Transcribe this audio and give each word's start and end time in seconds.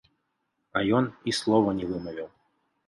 А 0.79 0.83
ён 1.01 1.11
і 1.33 1.37
слова 1.41 1.79
не 1.83 1.95
вымавіў. 1.95 2.27